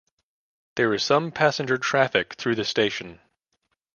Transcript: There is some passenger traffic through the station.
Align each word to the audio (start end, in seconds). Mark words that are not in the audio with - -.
There 0.77 0.95
is 0.95 1.03
some 1.03 1.31
passenger 1.31 1.77
traffic 1.77 2.33
through 2.33 2.55
the 2.55 2.65
station. 2.65 3.19